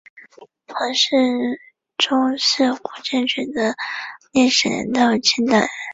[0.67, 1.15] 黄氏
[1.95, 3.75] 宗祠古建群的
[4.31, 5.67] 历史年代为清代。